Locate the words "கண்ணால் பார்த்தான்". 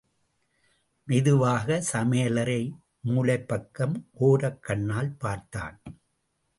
4.59-5.81